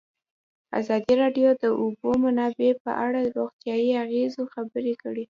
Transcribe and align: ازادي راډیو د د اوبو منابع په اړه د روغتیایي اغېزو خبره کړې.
ازادي 0.79 1.13
راډیو 1.21 1.49
د 1.55 1.57
د 1.63 1.65
اوبو 1.81 2.09
منابع 2.23 2.69
په 2.83 2.91
اړه 3.05 3.19
د 3.23 3.29
روغتیایي 3.37 3.91
اغېزو 4.03 4.43
خبره 4.53 4.93
کړې. 5.03 5.25